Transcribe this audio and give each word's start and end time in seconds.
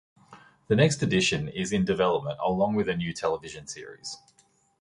The 0.67 0.75
next 0.75 1.03
edition 1.03 1.47
is 1.47 1.71
in 1.71 1.85
development 1.85 2.39
along 2.43 2.73
with 2.73 2.89
a 2.89 2.95
new 2.97 3.13
television 3.13 3.67
series. 3.67 4.17